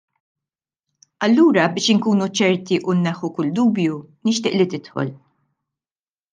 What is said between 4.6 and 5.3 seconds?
li tidħol.